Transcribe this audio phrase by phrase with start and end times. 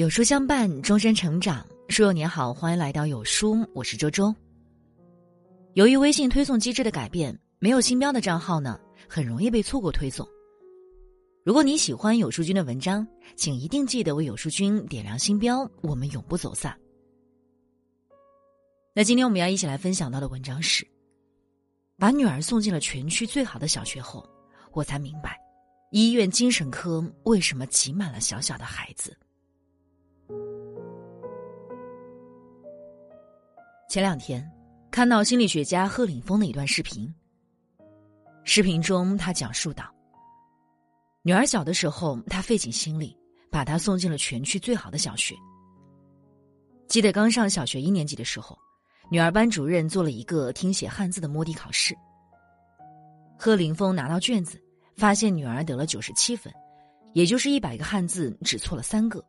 [0.00, 1.62] 有书相伴，终身成长。
[1.90, 4.34] 书友您好，欢迎来到有书，我是周周。
[5.74, 10.26] 由于微信推送机制的改变，没有星标的账号呢，很容易被错过推送。
[11.44, 13.06] 如果你喜欢有书君的文章，
[13.36, 16.74] 请一定记得为有书君点亮星标，我们永不走散。
[18.94, 20.82] 那今天我们要一起来分享到的文章是：
[21.98, 24.26] 把女儿送进了全区最好的小学后，
[24.72, 25.38] 我才明白，
[25.90, 29.14] 医院精神科为什么挤满了小小的孩子。
[33.90, 34.48] 前两天，
[34.88, 37.12] 看到心理学家贺岭峰的一段视频。
[38.44, 39.92] 视频中，他讲述道：
[41.22, 43.18] 女儿小的时候，他费尽心力
[43.50, 45.34] 把她送进了全区最好的小学。
[46.86, 48.56] 记得刚上小学一年级的时候，
[49.10, 51.92] 女儿班主任做了一个听写汉字的摸底考试。
[53.36, 54.56] 贺林峰拿到卷子，
[54.94, 56.54] 发现女儿得了九十七分，
[57.12, 59.20] 也就是一百个汉字只错了三个。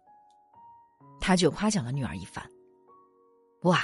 [1.19, 2.47] 他就夸奖了女儿一番
[3.65, 3.83] ：“哇！”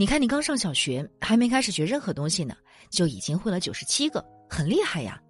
[0.00, 2.56] 你看，你刚上小学，还没开始学任何东西呢，
[2.88, 5.22] 就已经会了九十七个，很厉害呀。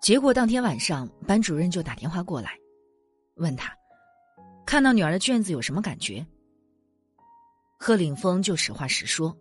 [0.00, 2.56] 结果当天晚上，班主任就打电话过来，
[3.34, 3.76] 问他，
[4.64, 6.24] 看到女儿的卷子有什么感觉？
[7.80, 9.36] 贺岭峰就实话实说，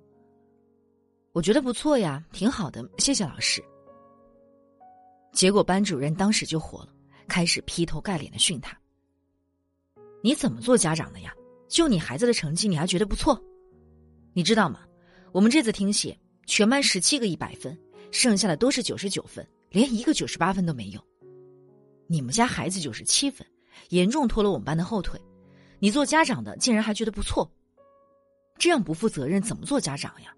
[1.32, 3.64] 我觉得不错呀，挺好的，谢谢老师。
[5.32, 6.90] 结果班主任当时就火了，
[7.28, 8.76] 开始劈头盖脸的训他
[10.24, 11.32] ：“你怎么做家长的呀？”
[11.68, 13.42] 就你孩子的成绩，你还觉得不错？
[14.34, 14.86] 你知道吗？
[15.32, 17.78] 我们这次听写，全班十七个一百分，
[18.12, 21.04] 剩下的都是九十九分，连一个九十八分都没有。
[22.08, 23.46] 你们家孩子九十七分，
[23.90, 25.20] 严重拖了我们班的后腿。
[25.80, 27.52] 你做家长的竟然还觉得不错，
[28.58, 30.34] 这样不负责任，怎么做家长呀？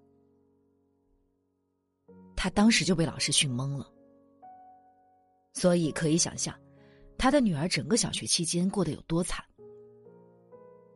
[2.35, 3.87] 他当时就被老师训懵了。
[5.53, 6.57] 所以可以想象，
[7.17, 9.43] 他的女儿整个小学期间过得有多惨。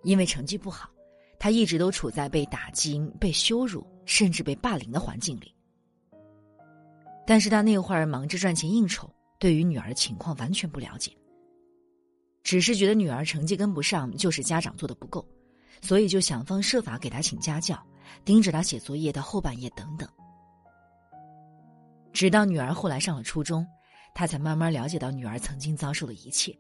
[0.04, 0.90] 因为成绩不好，
[1.40, 5.54] 他一直都处在被打击、被羞辱，甚至被霸凌的环境里。
[7.26, 9.10] 但是他那会儿忙着赚钱应酬，
[9.40, 11.12] 对于女儿的情况完全不了解，
[12.44, 15.26] 只是觉得女儿成绩跟不上就是家长做的不够，
[15.82, 17.82] 所以就想方设法给她请家教，
[18.26, 20.08] 盯着她写作业到后半夜等等。
[22.12, 23.66] 直到女儿后来上了初中，
[24.14, 26.54] 他才慢慢了解到女儿曾经遭受的一切。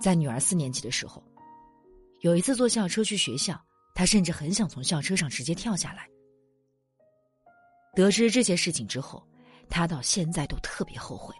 [0.00, 1.22] 在女儿四年级的时候。
[2.24, 3.62] 有一次坐校车去学校，
[3.94, 6.08] 他甚至很想从校车上直接跳下来。
[7.94, 9.22] 得知这些事情之后，
[9.68, 11.34] 他到现在都特别后悔。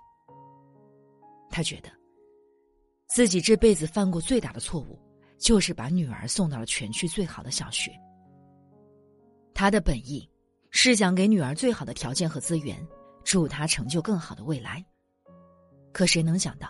[1.48, 1.90] 他觉得，
[3.06, 5.00] 自己这辈子犯过最大的错误，
[5.38, 7.90] 就是把女儿送到了全区最好的小学。
[9.54, 10.28] 他的本意
[10.70, 12.86] 是想给女儿最好的条件和资源，
[13.24, 14.84] 助她成就更好的未来。
[15.92, 16.68] 可谁能想到，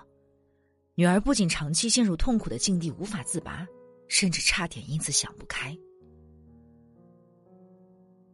[0.95, 3.67] 女儿不仅长期陷入痛苦的境地，无法自拔。
[4.09, 5.77] 甚至差点因此想不开。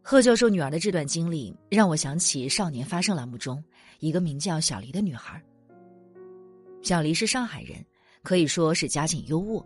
[0.03, 3.63] 贺教授女儿的这段经历让我想起《少年发声》栏目中
[3.99, 5.41] 一个名叫小黎的女孩。
[6.81, 7.85] 小黎是上海人，
[8.23, 9.63] 可以说是家境优渥，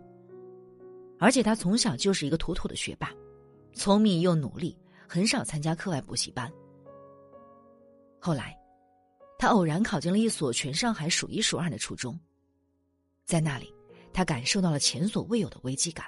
[1.18, 3.10] 而且她从小就是一个妥妥的学霸，
[3.72, 4.76] 聪明又努力，
[5.08, 6.52] 很少参加课外补习班。
[8.20, 8.54] 后来，
[9.38, 12.18] 她偶然考进了一所全上海数一数二的初中，
[13.24, 13.74] 在那里。
[14.16, 16.06] 他感受到了前所未有的危机感，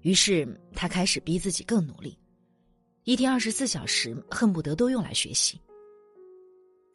[0.00, 2.18] 于是他开始逼自己更努力，
[3.04, 5.60] 一天二十四小时恨不得都用来学习。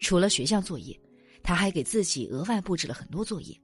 [0.01, 1.00] 除了学校作业，
[1.41, 3.57] 他还给自己额外布置了很多作业，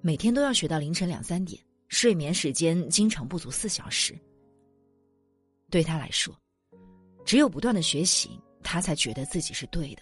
[0.00, 4.18] 每天都要学到凌晨两三点，睡眠时间经常不足四小时。
[5.68, 6.34] 对他来说，
[7.22, 10.00] 只有不断的学习，他才觉得自己是对的。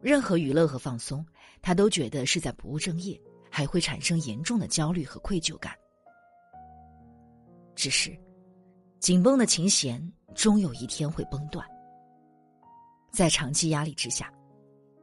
[0.00, 1.22] 任何娱乐和放松，
[1.60, 3.20] 他都觉得是在不务正业。
[3.54, 5.74] 还会产生严重的焦虑和愧疚感。
[7.76, 8.18] 只是，
[8.98, 10.02] 紧绷的琴弦
[10.34, 11.66] 终有一天会崩断。
[13.12, 14.32] 在长期压力之下，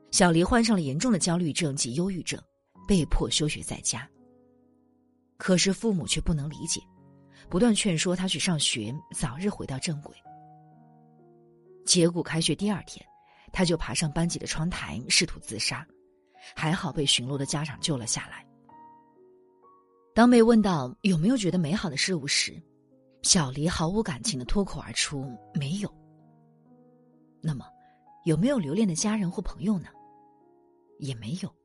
[0.10, 2.42] 小黎患上了严重的焦虑症及忧郁症，
[2.88, 4.10] 被迫休学在家。
[5.38, 6.82] 可是父母却不能理解，
[7.50, 10.16] 不断劝说他去上学，早日回到正轨。
[11.86, 13.06] 结果开学第二天，
[13.54, 15.86] 他就爬上班级的窗台，试图自杀。
[16.56, 18.46] 还好被巡逻的家长救了下来。
[20.14, 22.62] 当被问到有没有觉得美好的事物时，
[23.22, 25.94] 小黎毫无感情的脱口而出：“没有。”
[27.42, 27.66] 那么，
[28.26, 29.88] 有没有留恋的家人或朋友呢？
[31.00, 31.56] 也没有。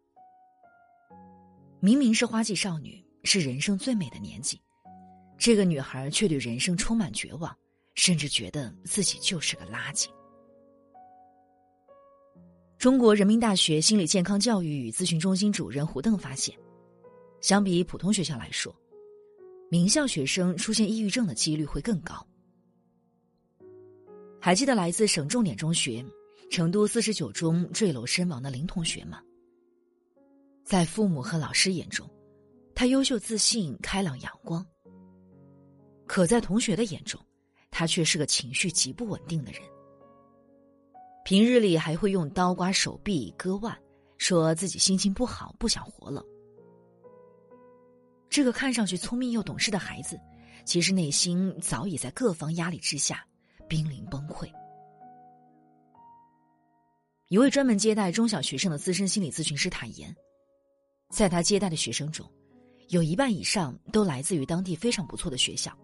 [1.80, 4.60] 明明是花季少女，是人生最美的年纪，
[5.36, 7.54] 这个女孩却对人生充满绝望，
[7.94, 10.08] 甚至觉得自己就是个垃圾。
[12.84, 16.54] 中国人民大学心理健康教育与咨询中心主任胡邓发现，
[17.40, 18.76] 相比普通学校来说，
[19.70, 22.14] 名校学生出现抑郁症的几率会更高。
[24.38, 26.04] 还记得来自省重点中学、
[26.50, 29.18] 成都四十九中坠楼身亡的林同学吗？
[30.62, 32.06] 在父母和老师眼中，
[32.74, 34.62] 他优秀、自信、开朗、阳光；
[36.06, 37.18] 可在同学的眼中，
[37.70, 39.62] 他却是个情绪极不稳定的人。
[41.24, 43.76] 平日里还会用刀刮手臂、割腕，
[44.18, 46.22] 说自己心情不好，不想活了。
[48.28, 50.20] 这个看上去聪明又懂事的孩子，
[50.66, 53.26] 其实内心早已在各方压力之下。
[53.66, 54.46] 濒临崩溃。
[57.28, 60.14] 一位专门接待中小学生的资深心理咨询师坦言，
[61.10, 62.30] 在他接待的学生中，
[62.90, 65.76] 有一半以上都来自于当地非常不错的学校，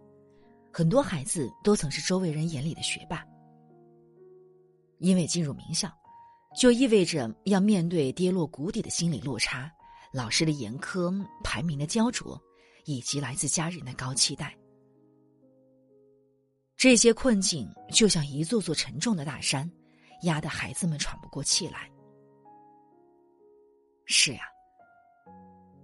[0.71, 3.25] 很多孩子都曾是周围人眼里的学霸。
[5.01, 5.91] 因为进入名校，
[6.57, 9.71] 就意味着要面对跌落谷底的心理落差、
[10.13, 12.41] 老师的严苛、排名的焦灼，
[12.85, 14.57] 以及来自家人的高期待。
[16.77, 19.71] 这些困境就像一座座沉重的大山，
[20.23, 21.91] 压得孩子们喘不过气来。
[24.07, 24.41] 是呀，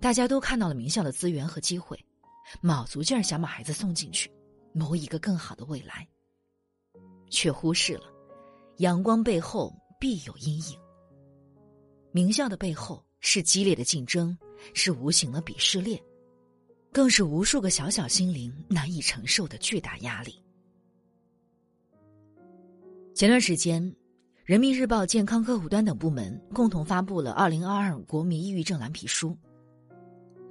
[0.00, 1.98] 大家都看到了名校的资源和机会，
[2.60, 4.30] 卯足劲儿想把孩子送进去，
[4.72, 6.06] 谋一个更好的未来，
[7.30, 8.15] 却忽视了
[8.78, 10.78] 阳光背后必有阴影。
[12.12, 14.36] 名校的背后是激烈的竞争，
[14.74, 16.00] 是无形的鄙视链，
[16.92, 20.42] 更是无数个小小心灵难以承受的巨大压力。
[23.14, 23.94] 前段时间，
[24.44, 29.30] 人民日报健康客户端等部门共同发布了《二零二二国民抑郁症蓝皮书》，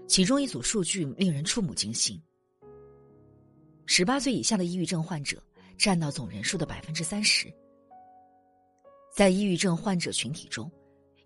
[0.08, 2.20] 其中一组数据令人触目惊心：
[3.86, 5.42] 十八岁以下的抑郁症患者
[5.78, 7.54] 占到总人数的百分之三十，
[9.16, 10.70] 在抑郁症患者群体中，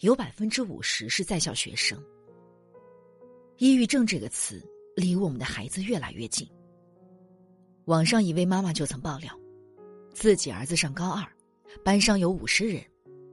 [0.02, 2.00] 有百分之五十是在校学生。
[3.58, 4.64] 抑郁症这个词
[4.96, 6.48] 离我们的孩子越来越近。
[7.86, 9.36] 网上一位妈妈就曾爆料。
[10.14, 11.28] 自己儿子上高二，
[11.84, 12.84] 班上有五十人，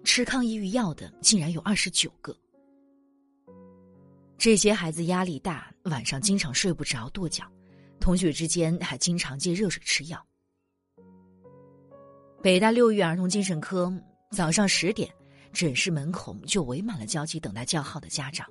[0.05, 2.35] 吃抗抑郁药的竟然有二十九个。
[4.38, 7.44] 这些孩子压力大，晚上经常睡不着，跺脚，
[8.00, 10.26] 同学之间还经常借热水吃药。
[12.43, 13.93] 北大六育儿童精神科
[14.31, 15.11] 早上十点，
[15.52, 18.46] 诊室门口就围满了焦急等待叫号的家长，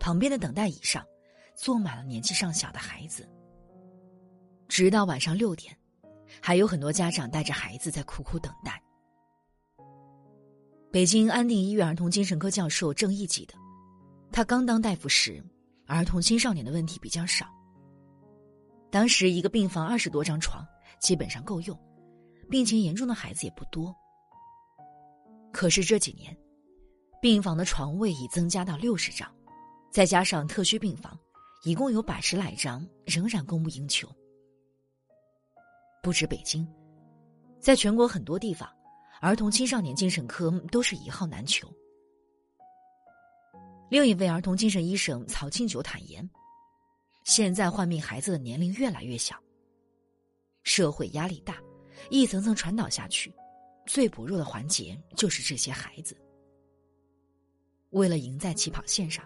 [0.00, 1.04] 旁边的等待椅上
[1.54, 3.28] 坐满了年纪尚小的孩子，
[4.68, 5.76] 直到晚上六点。
[6.40, 8.82] 还有很多家长带着孩子在苦苦等待。
[10.90, 13.54] 北京安定医院儿童精神科教授郑毅记得，
[14.32, 15.44] 他刚当大夫时，
[15.86, 17.46] 儿童青少年的问题比较少。
[18.90, 20.66] 当时一个病房二十多张床
[20.98, 21.78] 基本上够用，
[22.48, 23.94] 病情严重的孩子也不多。
[25.52, 26.36] 可是这几年，
[27.20, 29.30] 病房的床位已增加到六十张，
[29.90, 31.18] 再加上特需病房，
[31.62, 34.08] 一共有百十来张，仍然供不应求。
[36.02, 36.66] 不止北京，
[37.60, 38.68] 在全国很多地方，
[39.20, 41.72] 儿童青少年精神科都是一号难求。
[43.88, 46.28] 另一位儿童精神医生曹庆九坦言，
[47.24, 49.36] 现在患病孩子的年龄越来越小，
[50.64, 51.58] 社会压力大，
[52.08, 53.32] 一层层传导下去，
[53.86, 56.16] 最薄弱的环节就是这些孩子。
[57.90, 59.24] 为了赢在起跑线上，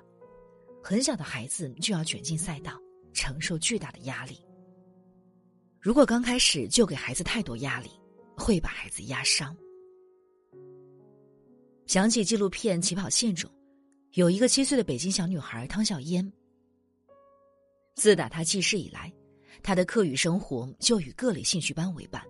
[0.83, 2.73] 很小的孩子就要卷进赛道，
[3.12, 4.40] 承受巨大的压力。
[5.81, 7.90] 如果刚开始就给孩子太多压力，
[8.37, 9.57] 会把孩子压伤。
[11.87, 13.49] 想起纪录片《起跑线》中，
[14.14, 16.33] 有一个七岁的北京小女孩汤笑嫣。
[17.95, 19.12] 自打她记事以来，
[19.62, 22.21] 她的课余生活就与各类兴趣班为伴：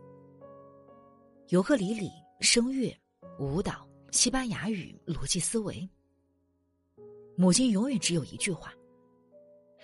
[1.50, 2.10] 尤克里里、
[2.40, 2.92] 声乐、
[3.38, 5.88] 舞蹈、西班牙语、逻辑思维。
[7.36, 8.74] 母亲永远只有一句话：“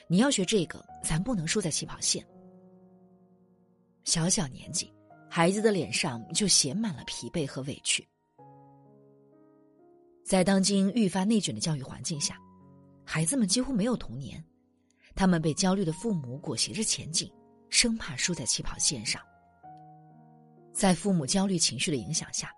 [0.09, 2.27] 你要学这个，咱不能输在起跑线。”
[4.03, 4.93] 小小年纪，
[5.31, 8.05] 孩子的脸上就写满了疲惫和委屈。
[10.25, 12.37] 在当今愈发内卷的教育环境下，
[13.05, 14.45] 孩子们几乎没有童年，
[15.15, 17.33] 他们被焦虑的父母裹挟着前进，
[17.71, 19.23] 生怕输在起跑线上。
[20.73, 22.51] 在父母焦虑情绪的影响下，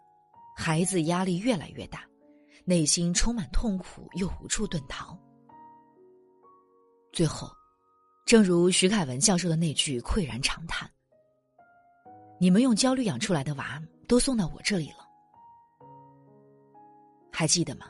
[0.57, 2.05] 孩子压力越来越大，
[2.65, 5.19] 内心充满痛苦又无处遁逃。
[7.13, 7.51] 最后，
[8.27, 10.91] 正如徐凯文教授的那句喟然长叹。
[12.41, 15.07] 你们用焦虑养出来的娃，都送到我这里了。
[17.33, 17.87] 还记得吗？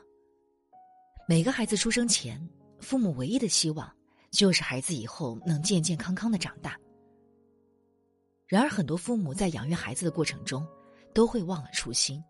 [1.27, 2.39] 每个孩子出生前，
[2.79, 3.91] 父母唯一的希望
[4.31, 6.77] 就是孩子以后能健健康康的长大。
[8.47, 10.65] 然而，很多父母在养育孩子的过程中，
[11.13, 12.23] 都会忘了初心，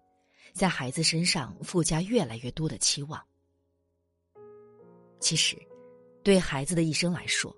[0.53, 3.21] 在孩子身上附加越来越多的期望。
[5.19, 5.57] 其实，
[6.23, 7.53] 对孩子的一生来说，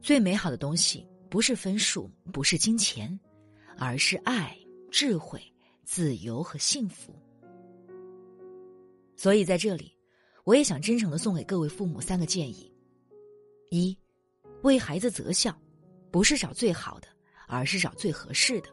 [0.00, 3.18] 最美好的东西不是分数，不是金钱，
[3.76, 4.56] 而是爱、
[4.90, 5.42] 智慧、
[5.84, 7.14] 自由和幸福。
[9.14, 9.94] 所以在这里，
[10.44, 12.72] 我也想真诚的送给各位父母三个建议：
[13.70, 13.96] 一，
[14.62, 15.54] 为孩子择校，
[16.10, 17.08] 不是找最好的，
[17.46, 18.68] 而是找最合适的。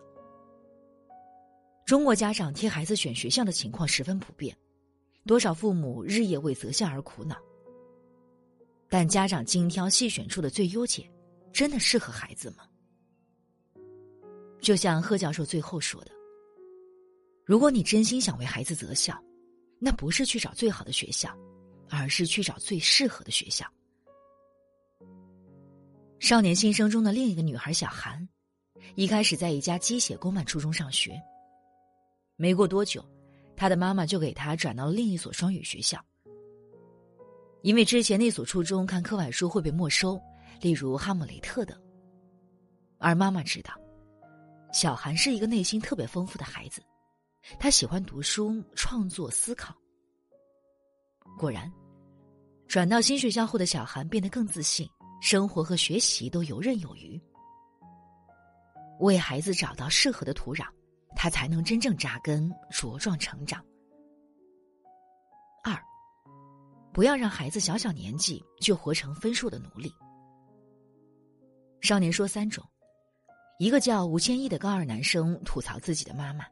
[1.85, 4.55] 中国家长替孩子选学校的情况十分普遍，
[5.25, 7.35] 多少父母日夜为择校而苦恼。
[8.87, 11.09] 但家长精挑细选出的最优解，
[11.51, 12.65] 真的适合孩子吗？
[14.61, 16.11] 就像贺教授最后说的
[17.45, 19.17] ：“如果你真心想为孩子择校，
[19.79, 21.35] 那不是去找最好的学校，
[21.89, 23.65] 而是去找最适合的学校。”
[26.19, 28.27] 少年新生中的另一个女孩小韩，
[28.95, 31.21] 一开始在一家机械公办初中上学。
[32.35, 33.03] 没过多久，
[33.55, 36.03] 他的妈妈就给他转到了另一所双语学校。
[37.61, 40.21] 因为之前那所初中看课外书会被没收，
[40.61, 41.77] 例如《哈姆雷特》等。
[42.97, 43.73] 而妈妈知道，
[44.71, 46.81] 小韩是一个内心特别丰富的孩子，
[47.59, 49.75] 他喜欢读书、创作、思考。
[51.37, 51.71] 果然，
[52.67, 54.89] 转到新学校后的小韩变得更自信，
[55.21, 57.21] 生活和学习都游刃有余。
[58.99, 60.67] 为孩子找到适合的土壤，
[61.15, 63.63] 他才能真正扎根、茁壮成长。
[65.63, 65.77] 二
[66.93, 69.91] 不要让孩子小小年纪就活成分数的奴隶。
[71.81, 72.65] 少年说三种，
[73.57, 76.45] 一个叫吴千亿的高二男生吐槽自己的妈妈。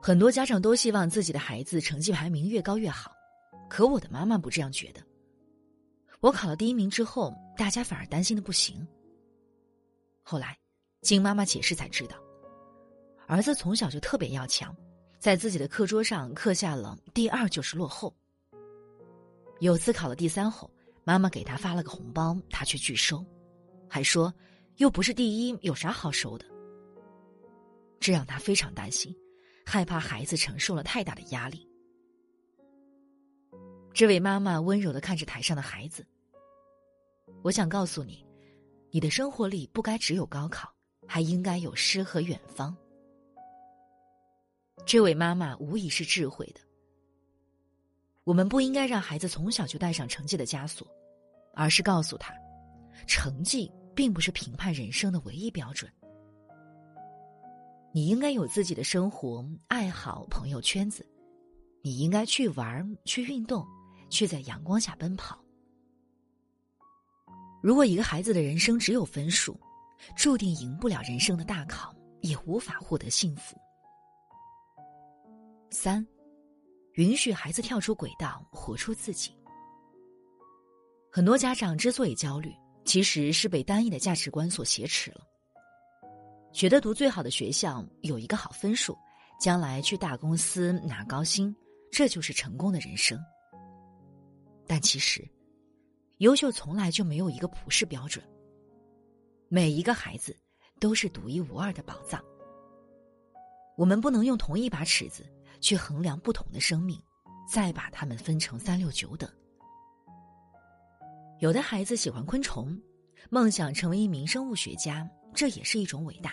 [0.00, 3.10] 很多家长都希望自己的孩子成绩排名越高越好，
[3.68, 5.02] 可我的妈妈不这样觉得。
[6.20, 8.86] 我考了第一名之后，大家反而担心的不行。
[10.22, 10.56] 后来，
[11.06, 12.16] 经妈妈解释才知道，
[13.28, 14.76] 儿子从小就特别要强，
[15.20, 18.12] 在自己的课桌上刻下了“第二就是落后”。
[19.60, 20.68] 有次考了第三后，
[21.04, 23.24] 妈妈给他发了个红包，他却拒收，
[23.88, 24.34] 还说
[24.78, 26.44] 又不是第一，有啥好收的？
[28.00, 29.16] 这让他非常担心，
[29.64, 31.66] 害怕孩子承受了太大的压力。
[33.94, 36.04] 这位妈妈温柔的看着台上的孩子，
[37.42, 38.26] 我想告诉你，
[38.90, 40.70] 你的生活里不该只有高考，
[41.06, 42.76] 还应该有诗和远方。
[44.84, 46.60] 这位妈妈无疑是智慧的。
[48.24, 50.86] 我们不应该让孩子从小就带上成绩的枷锁，
[51.54, 52.34] 而是告诉他，
[53.06, 55.90] 成绩并不是评判人生的唯一标准。
[57.92, 61.06] 你应该有自己的生活、爱好、朋友圈子，
[61.82, 63.66] 你应该去玩、去运动、
[64.10, 65.40] 去在阳光下奔跑。
[67.62, 69.58] 如果一个孩子的人生只有分数，
[70.16, 73.56] 注定赢不了人生的大考，也无法获得幸福。
[75.70, 76.06] 三。
[76.94, 79.36] 允许孩子跳出轨道，活出自己。
[81.12, 82.50] 很多家长之所以焦虑，
[82.86, 85.20] 其实是被单一的价值观所挟持了。
[86.54, 88.96] 觉得读最好的学校，有一个好分数，
[89.38, 91.54] 将来去大公司拿高薪，
[91.92, 93.22] 这就是成功的人生。
[94.66, 95.22] 但其实，
[96.16, 98.26] 优秀从来就没有一个普世标准。
[99.48, 100.36] 每一个孩子
[100.80, 102.22] 都是独一无二的宝藏。
[103.76, 105.24] 我们不能用同一把尺子。
[105.58, 107.00] 去衡量不同的生命，
[107.50, 109.28] 再把他们分成三六九等。
[111.40, 112.78] 有的孩子喜欢昆虫，
[113.30, 116.32] 梦想成为一名生物学家，这也是一种伟大；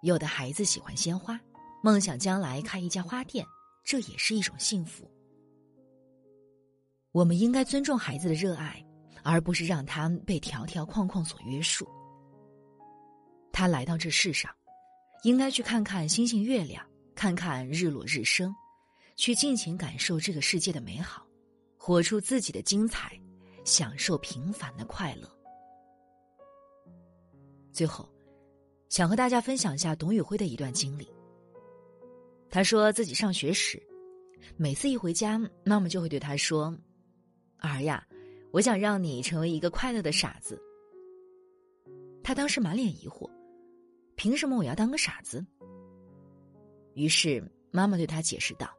[0.00, 1.38] 有的孩子喜欢鲜花，
[1.82, 3.44] 梦想将来开一家花店，
[3.82, 5.10] 这也是一种幸福。
[7.10, 8.80] 我们应该尊重孩子的热爱，
[9.26, 11.86] 而不是让他被条条框框所约束。
[13.52, 14.50] 他来到这世上，
[15.22, 16.84] 应该去看看星星月亮。
[17.18, 18.54] 看看日落日升，
[19.16, 21.26] 去尽情感受这个世界的美好，
[21.78, 23.18] 活出自己的精彩，
[23.64, 25.26] 享受平凡的快乐。
[27.72, 28.06] 最后，
[28.90, 31.10] 想和大家分享一下董宇辉的一段经历。
[32.50, 33.82] 他说自己上学时，
[34.58, 36.76] 每次一回家，妈妈就会对他说
[37.60, 38.06] ：“儿呀，
[38.56, 40.58] 我想让你成为一个快乐的傻子。”
[42.24, 43.30] 他当时满脸疑惑
[44.16, 45.44] ：“凭什么我要当个傻子？”
[46.96, 48.70] 于是，妈妈对他解释道：“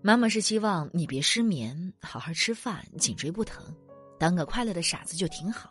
[0.00, 3.76] 妈妈是希望你别失眠，好好吃饭，颈椎不疼，
[4.18, 5.70] 当个快乐的傻子就挺好。”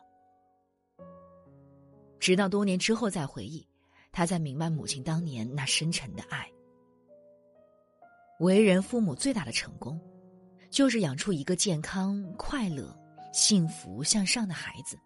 [2.22, 3.68] 直到多年之后再回忆，
[4.12, 6.48] 他才明白母亲当年那深沉的爱。
[8.42, 10.00] 为人父母最大的成功，
[10.70, 12.98] 就是养出一个健康、快乐、
[13.34, 14.98] 幸福向上的孩子。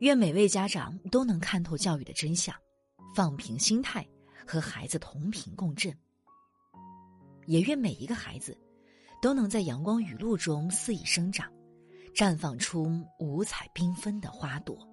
[0.00, 2.54] 愿每位家长都能看透教育的真相，
[3.14, 4.06] 放平心态。
[4.46, 5.90] 和孩子同频共振，
[7.46, 8.54] 也愿每一个孩子
[9.22, 11.50] 都能在阳光雨露中肆意生长，
[12.14, 14.86] 绽放出五彩缤纷的花朵。